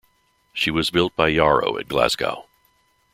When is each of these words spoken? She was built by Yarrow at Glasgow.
She 0.51 0.71
was 0.71 0.89
built 0.89 1.15
by 1.15 1.27
Yarrow 1.27 1.77
at 1.77 1.87
Glasgow. 1.87 2.47